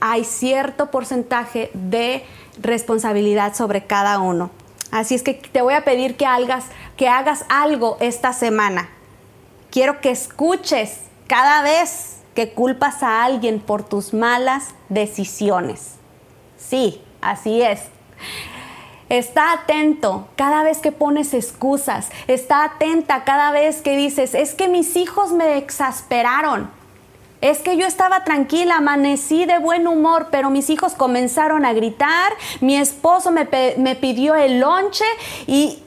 [0.00, 2.24] hay cierto porcentaje de
[2.60, 4.50] responsabilidad sobre cada uno.
[4.90, 8.90] Así es que te voy a pedir que hagas, que hagas algo esta semana.
[9.70, 15.94] Quiero que escuches cada vez que culpas a alguien por tus malas decisiones.
[16.56, 17.80] Sí, así es.
[19.18, 22.10] Está atento cada vez que pones excusas.
[22.26, 26.68] Está atenta cada vez que dices, es que mis hijos me exasperaron.
[27.40, 32.32] Es que yo estaba tranquila, amanecí de buen humor, pero mis hijos comenzaron a gritar,
[32.60, 33.46] mi esposo me,
[33.94, 35.04] pidió el lonche
[35.46, 35.80] y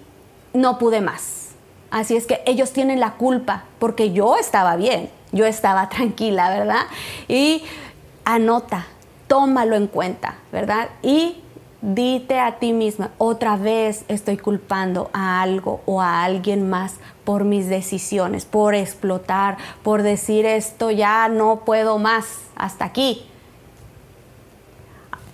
[0.53, 1.49] no pude más.
[1.91, 6.85] Así es que ellos tienen la culpa, porque yo estaba bien, yo estaba tranquila, ¿verdad?
[7.27, 7.63] Y
[8.23, 8.87] anota,
[9.27, 10.87] tómalo en cuenta, ¿verdad?
[11.01, 11.41] Y
[11.81, 17.43] Dite a ti misma, otra vez estoy culpando a algo o a alguien más por
[17.43, 23.29] mis decisiones, por explotar, por decir esto ya no puedo más, hasta aquí.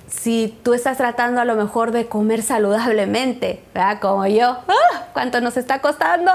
[0.10, 4.00] Si tú estás tratando a lo mejor de comer saludablemente, ¿verdad?
[4.02, 5.08] Como yo, ¡ah!
[5.14, 6.32] ¿cuánto nos está costando?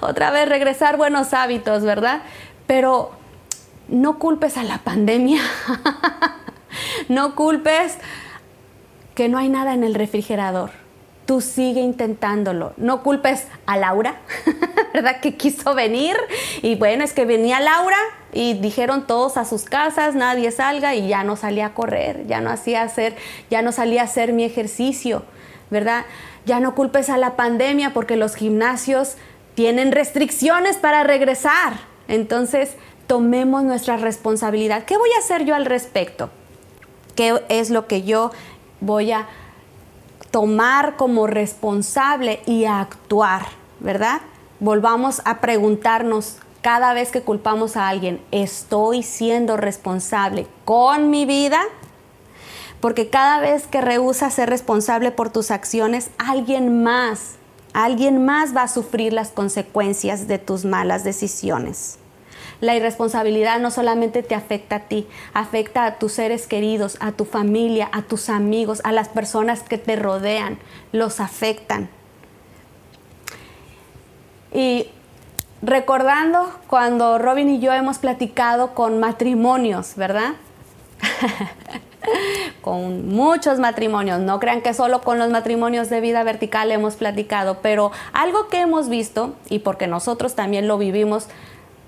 [0.00, 2.22] Otra vez regresar buenos hábitos, ¿verdad?
[2.66, 3.10] Pero
[3.88, 5.42] no culpes a la pandemia,
[7.08, 7.98] no culpes
[9.14, 10.70] que no hay nada en el refrigerador.
[11.26, 12.72] Tú sigue intentándolo.
[12.76, 14.16] No culpes a Laura,
[14.94, 15.20] ¿verdad?
[15.20, 16.16] Que quiso venir.
[16.62, 17.98] Y bueno, es que venía Laura
[18.32, 22.40] y dijeron todos a sus casas, nadie salga y ya no salía a correr, ya
[22.40, 23.14] no hacía hacer,
[23.50, 25.22] ya no salía a hacer mi ejercicio,
[25.70, 26.06] ¿verdad?
[26.44, 29.16] Ya no culpes a la pandemia porque los gimnasios
[29.54, 31.74] tienen restricciones para regresar.
[32.08, 34.84] Entonces, tomemos nuestra responsabilidad.
[34.84, 36.30] ¿Qué voy a hacer yo al respecto?
[37.14, 38.32] ¿Qué es lo que yo
[38.82, 39.26] voy a
[40.30, 43.46] tomar como responsable y a actuar,
[43.80, 44.20] ¿verdad?
[44.60, 51.60] Volvamos a preguntarnos cada vez que culpamos a alguien, ¿estoy siendo responsable con mi vida?
[52.82, 57.36] porque cada vez que rehusas ser responsable por tus acciones, alguien más,
[57.74, 62.00] alguien más va a sufrir las consecuencias de tus malas decisiones.
[62.62, 67.24] La irresponsabilidad no solamente te afecta a ti, afecta a tus seres queridos, a tu
[67.24, 70.60] familia, a tus amigos, a las personas que te rodean,
[70.92, 71.88] los afectan.
[74.54, 74.86] Y
[75.60, 80.34] recordando cuando Robin y yo hemos platicado con matrimonios, ¿verdad?
[82.62, 87.58] con muchos matrimonios, no crean que solo con los matrimonios de vida vertical hemos platicado,
[87.60, 91.26] pero algo que hemos visto, y porque nosotros también lo vivimos,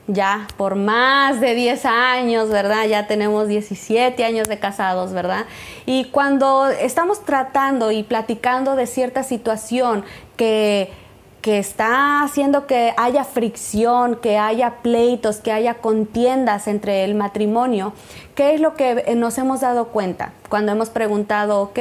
[0.06, 2.86] ya por más de 10 años, ¿verdad?
[2.86, 5.46] Ya tenemos 17 años de casados, ¿verdad?
[5.86, 10.04] Y cuando estamos tratando y platicando de cierta situación
[10.36, 10.92] que,
[11.40, 17.94] que está haciendo que haya fricción, que haya pleitos, que haya contiendas entre el matrimonio,
[18.34, 20.32] ¿qué es lo que nos hemos dado cuenta?
[20.50, 21.78] Cuando hemos preguntado, ok,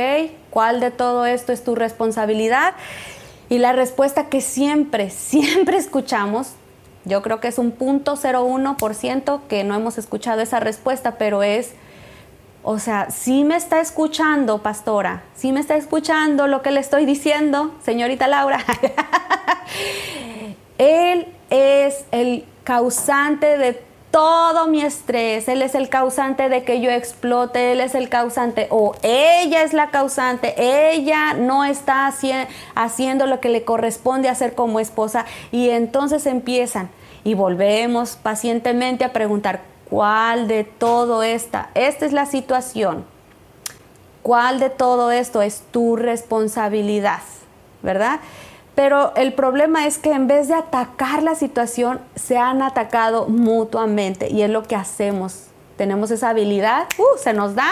[0.49, 2.73] ¿cuál de todo esto es tu responsabilidad?
[3.49, 6.53] Y la respuesta que siempre, siempre escuchamos
[7.05, 11.73] yo creo que es un punto 01% que no hemos escuchado esa respuesta, pero es,
[12.63, 17.05] o sea, si me está escuchando, pastora, si me está escuchando lo que le estoy
[17.05, 18.59] diciendo, señorita Laura.
[20.77, 23.81] Él es el causante de
[24.13, 28.67] todo mi estrés, Él es el causante de que yo explote, Él es el causante
[28.69, 32.13] o ella es la causante, ella no está
[32.75, 35.25] haciendo lo que le corresponde hacer como esposa.
[35.51, 36.91] Y entonces empiezan
[37.23, 43.05] y volvemos pacientemente a preguntar cuál de todo esta, esta es la situación,
[44.21, 47.21] cuál de todo esto es tu responsabilidad,
[47.81, 48.19] ¿verdad?
[48.75, 54.29] Pero el problema es que en vez de atacar la situación, se han atacado mutuamente
[54.31, 55.45] y es lo que hacemos.
[55.77, 57.69] Tenemos esa habilidad, uh, se nos da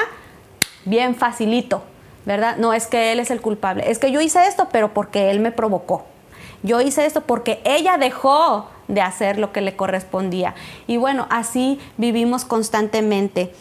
[0.86, 1.82] bien facilito,
[2.26, 2.58] ¿verdad?
[2.58, 5.40] No es que él es el culpable, es que yo hice esto, pero porque él
[5.40, 6.06] me provocó.
[6.64, 10.54] Yo hice esto porque ella dejó de hacer lo que le correspondía.
[10.86, 13.54] Y bueno, así vivimos constantemente.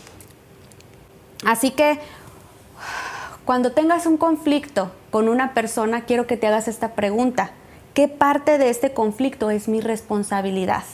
[1.46, 1.98] Así que
[3.46, 7.50] cuando tengas un conflicto con una persona, quiero que te hagas esta pregunta.
[7.94, 10.84] ¿Qué parte de este conflicto es mi responsabilidad?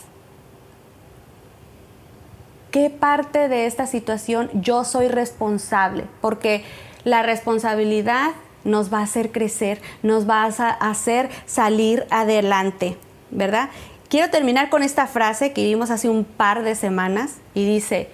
[2.70, 6.04] ¿Qué parte de esta situación yo soy responsable?
[6.20, 6.64] Porque
[7.04, 8.32] la responsabilidad
[8.64, 12.96] nos va a hacer crecer, nos va a hacer salir adelante,
[13.30, 13.70] ¿verdad?
[14.08, 18.08] Quiero terminar con esta frase que vimos hace un par de semanas y dice,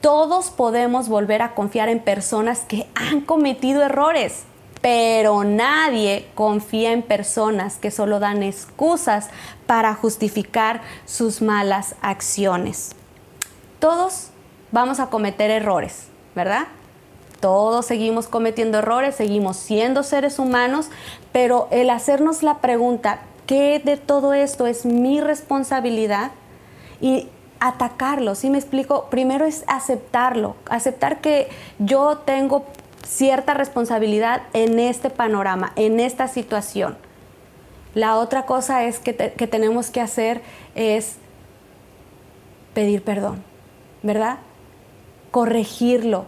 [0.00, 4.44] todos podemos volver a confiar en personas que han cometido errores,
[4.86, 9.30] pero nadie confía en personas que solo dan excusas
[9.66, 12.92] para justificar sus malas acciones.
[13.80, 14.28] Todos
[14.70, 16.68] vamos a cometer errores, ¿verdad?
[17.40, 20.86] Todos seguimos cometiendo errores, seguimos siendo seres humanos,
[21.32, 26.30] pero el hacernos la pregunta, ¿qué de todo esto es mi responsabilidad?
[27.00, 29.06] Y atacarlo, ¿sí me explico?
[29.10, 31.48] Primero es aceptarlo, aceptar que
[31.80, 32.66] yo tengo
[33.06, 36.96] cierta responsabilidad en este panorama, en esta situación.
[37.94, 40.42] La otra cosa es que, que tenemos que hacer
[40.74, 41.16] es
[42.74, 43.42] pedir perdón,
[44.02, 44.38] ¿verdad?
[45.30, 46.26] Corregirlo,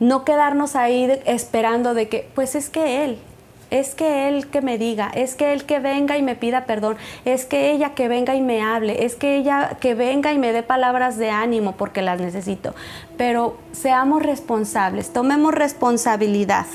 [0.00, 3.18] no quedarnos ahí esperando de que, pues es que él,
[3.70, 6.96] es que él que me diga, es que él que venga y me pida perdón,
[7.24, 10.52] es que ella que venga y me hable, es que ella que venga y me
[10.52, 12.74] dé palabras de ánimo porque las necesito.
[13.16, 16.66] Pero seamos responsables, tomemos responsabilidad.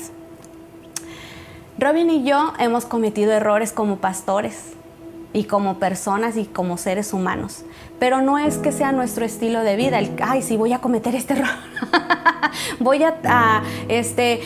[1.78, 4.74] Robin y yo hemos cometido errores como pastores
[5.32, 7.64] y como personas y como seres humanos.
[7.98, 11.14] Pero no es que sea nuestro estilo de vida, el, ay, sí, voy a cometer
[11.14, 11.48] este error,
[12.80, 14.40] voy a, este...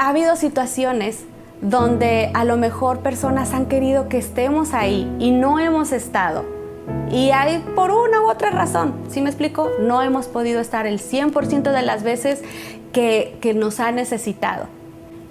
[0.00, 1.26] Ha habido situaciones
[1.60, 6.46] donde a lo mejor personas han querido que estemos ahí y no hemos estado.
[7.10, 9.68] Y hay por una u otra razón, ¿sí me explico?
[9.78, 12.40] No hemos podido estar el 100% de las veces
[12.94, 14.68] que, que nos ha necesitado.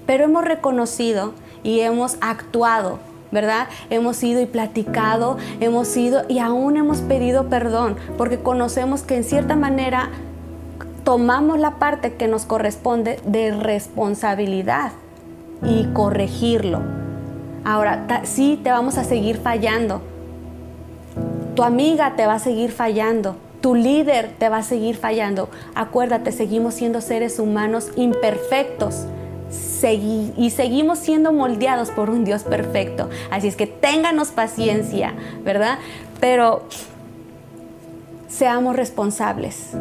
[0.06, 3.00] Pero hemos reconocido y hemos actuado
[3.32, 3.68] ¿verdad?
[3.90, 9.24] Hemos ido y platicado, hemos ido y aún hemos pedido perdón, porque conocemos que en
[9.24, 10.10] cierta manera
[11.10, 14.91] tomamos la parte que nos corresponde de responsabilidad
[15.65, 16.82] y corregirlo.
[17.65, 20.04] Ahora, sí te vamos a seguir fallando.
[21.56, 23.38] Tu amiga te va a seguir fallando.
[23.60, 25.50] Tu líder te va a seguir fallando.
[25.73, 29.08] Acuérdate, seguimos siendo seres humanos imperfectos
[30.38, 33.10] y seguimos siendo moldeados por un Dios perfecto.
[33.31, 35.79] Así es que ténganos paciencia, ¿verdad?
[36.19, 36.65] Pero
[38.27, 39.75] seamos responsables.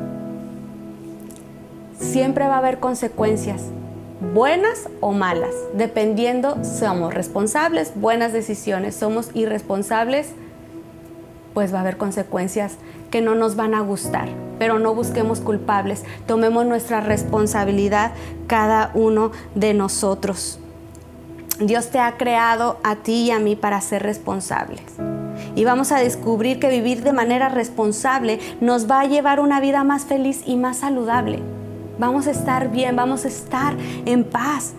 [1.99, 3.63] Siempre va a haber consecuencias,
[4.35, 10.31] buenas o malas, dependiendo somos responsables, buenas decisiones, somos irresponsables,
[11.55, 12.77] pues va a haber consecuencias
[13.11, 14.29] que no nos van a gustar,
[14.59, 18.13] pero no busquemos culpables, tomemos nuestra responsabilidad
[18.47, 20.59] cada uno de nosotros.
[21.61, 24.83] Dios te ha creado a ti y a mí para ser responsables.
[25.57, 29.83] Y vamos a descubrir que vivir de manera responsable nos va a llevar una vida
[29.83, 31.58] más feliz y más saludable.
[31.99, 33.75] Vamos a estar bien, vamos a estar
[34.07, 34.75] en paz.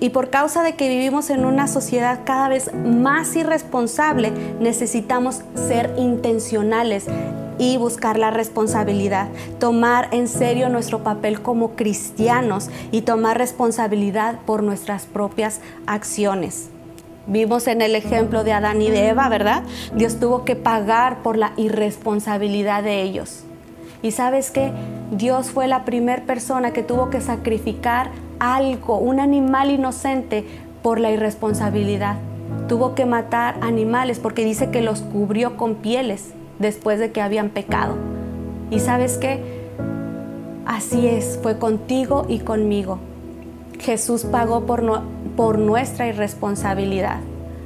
[0.00, 5.94] Y por causa de que vivimos en una sociedad cada vez más irresponsable, necesitamos ser
[5.96, 7.06] intencionales
[7.58, 9.28] y buscar la responsabilidad,
[9.60, 16.68] tomar en serio nuestro papel como cristianos y tomar responsabilidad por nuestras propias acciones.
[17.28, 19.62] Vimos en el ejemplo de Adán y de Eva, ¿verdad?
[19.94, 23.44] Dios tuvo que pagar por la irresponsabilidad de ellos.
[24.02, 24.72] Y sabes que
[25.12, 30.44] Dios fue la primera persona que tuvo que sacrificar algo, un animal inocente,
[30.82, 32.16] por la irresponsabilidad.
[32.68, 37.50] Tuvo que matar animales porque dice que los cubrió con pieles después de que habían
[37.50, 37.94] pecado.
[38.70, 39.40] Y sabes qué?
[40.66, 42.98] Así es, fue contigo y conmigo.
[43.78, 44.82] Jesús pagó por,
[45.36, 47.20] por nuestra irresponsabilidad.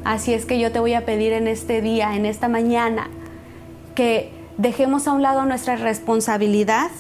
[0.05, 3.09] Así es que yo te voy a pedir en este día, en esta mañana,
[3.95, 6.90] que dejemos a un lado nuestra responsabilidad,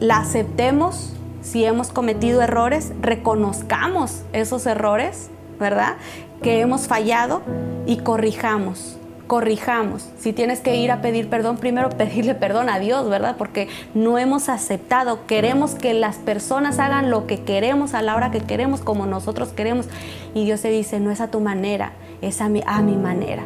[0.00, 1.12] la aceptemos
[1.42, 5.28] si hemos cometido errores, reconozcamos esos errores,
[5.60, 5.96] ¿verdad?
[6.42, 7.42] Que hemos fallado
[7.86, 10.10] y corrijamos corrijamos.
[10.18, 13.36] Si tienes que ir a pedir perdón, primero pedirle perdón a Dios, ¿verdad?
[13.36, 18.30] Porque no hemos aceptado, queremos que las personas hagan lo que queremos a la hora
[18.30, 19.86] que queremos, como nosotros queremos.
[20.34, 23.44] Y Dios te dice, no es a tu manera, es a mi, a mi manera.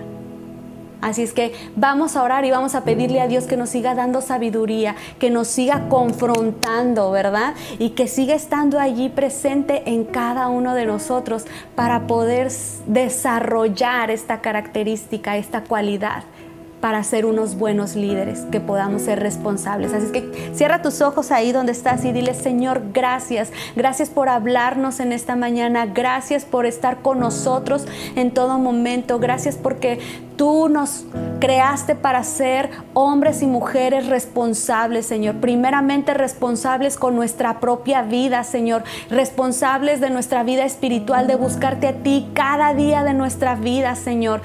[1.01, 3.95] Así es que vamos a orar y vamos a pedirle a Dios que nos siga
[3.95, 7.55] dando sabiduría, que nos siga confrontando, ¿verdad?
[7.79, 11.45] Y que siga estando allí presente en cada uno de nosotros
[11.75, 12.51] para poder
[12.87, 16.25] desarrollar esta característica, esta cualidad
[16.81, 19.93] para ser unos buenos líderes, que podamos ser responsables.
[19.93, 23.51] Así es que cierra tus ojos ahí donde estás y dile, Señor, gracias.
[23.75, 25.87] Gracias por hablarnos en esta mañana.
[25.87, 29.19] Gracias por estar con nosotros en todo momento.
[29.19, 29.99] Gracias porque
[30.37, 31.05] tú nos
[31.41, 35.37] creaste para ser hombres y mujeres responsables, Señor.
[35.37, 38.85] Primeramente responsables con nuestra propia vida, Señor.
[39.11, 44.43] Responsables de nuestra vida espiritual, de buscarte a ti cada día de nuestra vida, Señor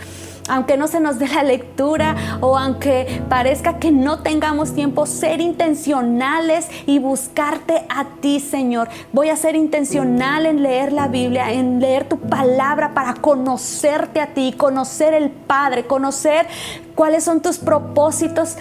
[0.50, 5.42] aunque no se nos dé la lectura o aunque parezca que no tengamos tiempo, ser
[5.42, 8.90] intencionales y buscarte a ti, Señor.
[9.12, 14.34] Voy a ser intencional en leer la Biblia, en leer tu palabra para conocerte a
[14.34, 16.48] ti, conocer el Padre, conocer
[16.96, 18.58] cuáles son tus propósitos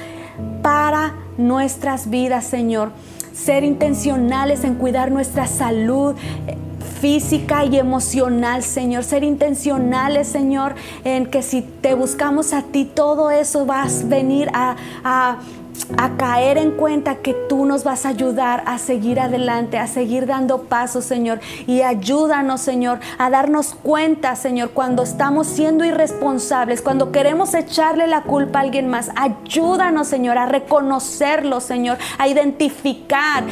[0.62, 2.92] para nuestras vidas, Señor.
[3.32, 6.14] Ser intencionales en cuidar nuestra salud
[7.02, 9.02] física y emocional, Señor.
[9.02, 14.48] Ser intencionales, Señor, en que si te buscamos a ti, todo eso vas a venir
[14.54, 15.38] a, a
[15.96, 20.26] a caer en cuenta que tú nos vas a ayudar a seguir adelante, a seguir
[20.26, 21.40] dando pasos, Señor.
[21.66, 28.22] Y ayúdanos, Señor, a darnos cuenta, Señor, cuando estamos siendo irresponsables, cuando queremos echarle la
[28.22, 29.10] culpa a alguien más.
[29.16, 33.44] Ayúdanos, Señor, a reconocerlo, Señor, a identificar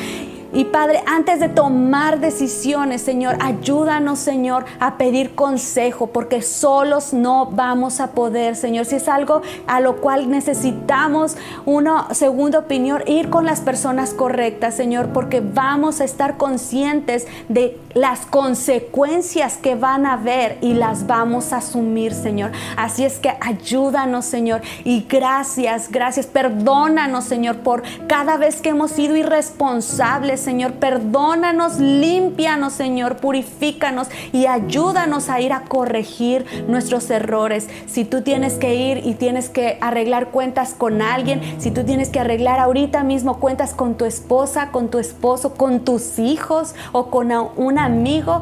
[0.53, 7.47] y Padre, antes de tomar decisiones, Señor, ayúdanos, Señor, a pedir consejo, porque solos no
[7.47, 8.85] vamos a poder, Señor.
[8.85, 11.37] Si es algo a lo cual necesitamos
[11.67, 17.79] una segunda opinión, ir con las personas correctas, Señor, porque vamos a estar conscientes de
[17.95, 22.53] las consecuencias que van a haber y las vamos a asumir, Señor.
[22.77, 26.27] Así es que ayúdanos, Señor, y gracias, gracias.
[26.27, 30.75] Perdónanos, Señor, por cada vez que hemos sido irresponsables Señor.
[30.75, 37.69] Perdónanos, límpianos, Señor, purifícanos y ayúdanos a ir a corregir nuestros errores.
[37.87, 42.09] Si tú tienes que ir y tienes que arreglar cuentas con alguien, si tú tienes
[42.09, 47.07] que arreglar ahorita mismo cuentas con tu esposa, con tu esposo, con tus hijos o
[47.11, 48.41] con un amigo,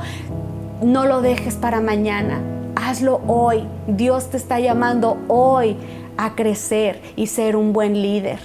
[0.82, 2.40] no lo dejes para mañana.
[2.76, 3.64] Hazlo hoy.
[3.86, 5.76] Dios te está llamando hoy
[6.16, 8.38] a crecer y ser un buen líder.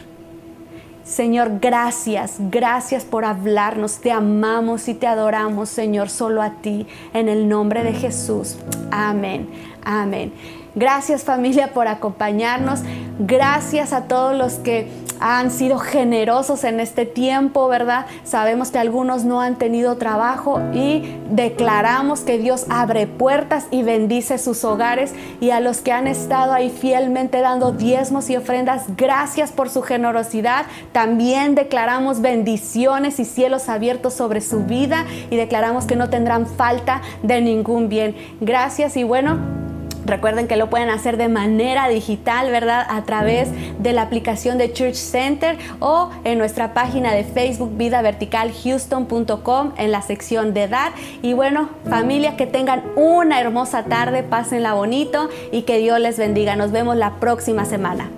[1.04, 4.00] Señor, gracias, gracias por hablarnos.
[4.00, 8.56] Te amamos y te adoramos, Señor, solo a ti, en el nombre de Jesús.
[8.90, 9.50] Amén,
[9.84, 10.32] amén.
[10.76, 12.80] Gracias familia por acompañarnos.
[13.20, 14.88] Gracias a todos los que
[15.20, 18.06] han sido generosos en este tiempo, ¿verdad?
[18.24, 24.38] Sabemos que algunos no han tenido trabajo y declaramos que Dios abre puertas y bendice
[24.38, 29.52] sus hogares y a los que han estado ahí fielmente dando diezmos y ofrendas, gracias
[29.52, 30.66] por su generosidad.
[30.92, 37.02] También declaramos bendiciones y cielos abiertos sobre su vida y declaramos que no tendrán falta
[37.22, 38.16] de ningún bien.
[38.40, 39.73] Gracias y bueno.
[40.06, 42.86] Recuerden que lo pueden hacer de manera digital, ¿verdad?
[42.90, 43.50] A través
[43.80, 49.72] de la aplicación de Church Center o en nuestra página de Facebook Vida Vertical Houston.com
[49.78, 50.94] en la sección de dar.
[51.22, 56.56] Y bueno, familia, que tengan una hermosa tarde, pásenla bonito y que Dios les bendiga.
[56.56, 58.10] Nos vemos la próxima semana.